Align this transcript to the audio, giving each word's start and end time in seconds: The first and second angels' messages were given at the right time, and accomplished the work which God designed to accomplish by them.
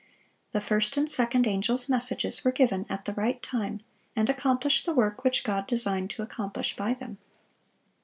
The 0.51 0.61
first 0.61 0.97
and 0.97 1.07
second 1.07 1.45
angels' 1.45 1.87
messages 1.87 2.43
were 2.43 2.51
given 2.51 2.87
at 2.89 3.05
the 3.05 3.13
right 3.13 3.39
time, 3.43 3.81
and 4.15 4.31
accomplished 4.31 4.83
the 4.87 4.95
work 4.95 5.23
which 5.23 5.43
God 5.43 5.67
designed 5.67 6.09
to 6.09 6.23
accomplish 6.23 6.75
by 6.75 6.95
them. 6.95 7.19